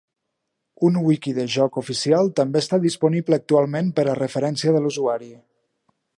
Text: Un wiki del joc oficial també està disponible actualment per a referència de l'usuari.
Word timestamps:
Un 0.87 0.95
wiki 1.09 1.33
del 1.39 1.51
joc 1.55 1.77
oficial 1.81 2.31
també 2.41 2.63
està 2.65 2.81
disponible 2.87 3.41
actualment 3.43 3.93
per 4.01 4.09
a 4.09 4.17
referència 4.23 4.77
de 4.79 4.83
l'usuari. 4.87 5.33